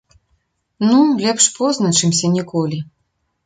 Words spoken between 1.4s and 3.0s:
позна, чымся ніколі.